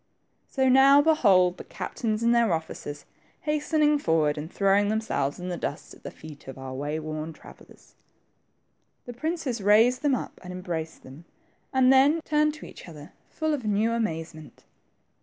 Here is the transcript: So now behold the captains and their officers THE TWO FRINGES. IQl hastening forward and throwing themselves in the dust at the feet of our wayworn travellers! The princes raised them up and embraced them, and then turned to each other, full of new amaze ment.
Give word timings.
So 0.49 0.67
now 0.67 0.99
behold 0.99 1.57
the 1.57 1.63
captains 1.63 2.23
and 2.23 2.33
their 2.33 2.51
officers 2.53 3.01
THE 3.01 3.05
TWO 3.05 3.43
FRINGES. 3.43 3.43
IQl 3.43 3.45
hastening 3.63 3.99
forward 3.99 4.35
and 4.39 4.51
throwing 4.51 4.87
themselves 4.87 5.39
in 5.39 5.49
the 5.49 5.57
dust 5.57 5.93
at 5.93 6.01
the 6.01 6.09
feet 6.09 6.47
of 6.47 6.57
our 6.57 6.73
wayworn 6.73 7.33
travellers! 7.33 7.93
The 9.05 9.13
princes 9.13 9.61
raised 9.61 10.01
them 10.01 10.15
up 10.15 10.39
and 10.43 10.51
embraced 10.51 11.03
them, 11.03 11.25
and 11.71 11.93
then 11.93 12.19
turned 12.25 12.55
to 12.55 12.65
each 12.65 12.89
other, 12.89 13.13
full 13.29 13.53
of 13.53 13.63
new 13.63 13.91
amaze 13.91 14.33
ment. 14.33 14.63